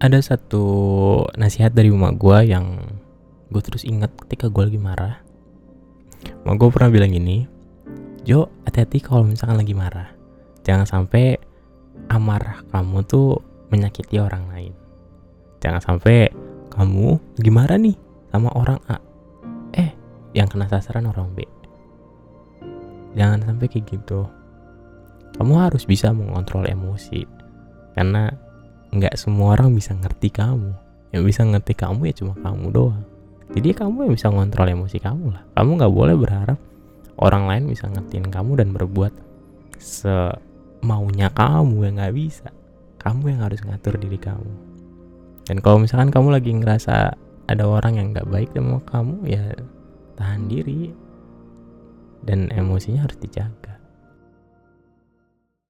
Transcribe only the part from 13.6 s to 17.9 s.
menyakiti orang lain. Jangan sampai kamu lagi marah